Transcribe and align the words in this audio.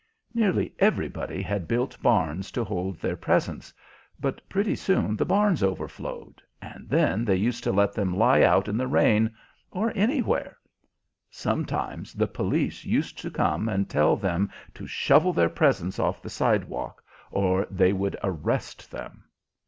Nearly 0.33 0.73
everybody 0.79 1.43
had 1.43 1.67
built 1.67 2.01
barns 2.01 2.49
to 2.53 2.63
hold 2.63 2.99
their 2.99 3.15
presents, 3.15 3.71
but 4.19 4.41
pretty 4.49 4.75
soon 4.75 5.15
the 5.15 5.27
barns 5.27 5.61
overflowed, 5.61 6.41
and 6.59 6.89
then 6.89 7.23
they 7.23 7.35
used 7.35 7.63
to 7.65 7.71
let 7.71 7.93
them 7.93 8.17
lie 8.17 8.41
out 8.41 8.67
in 8.67 8.77
the 8.77 8.87
rain, 8.87 9.35
or 9.69 9.93
anywhere. 9.95 10.57
Sometimes 11.29 12.15
the 12.15 12.25
police 12.25 12.83
used 12.83 13.19
to 13.19 13.29
come 13.29 13.69
and 13.69 13.87
tell 13.91 14.15
them 14.15 14.49
to 14.73 14.87
shovel 14.87 15.33
their 15.33 15.49
presents 15.49 15.99
off 15.99 16.19
the 16.23 16.31
sidewalk, 16.31 17.03
or 17.29 17.67
they 17.69 17.93
would 17.93 18.17
arrest 18.23 18.89
them. 18.89 19.25